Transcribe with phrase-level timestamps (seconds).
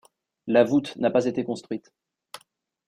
[0.47, 1.93] La voûte n'a pas été construite.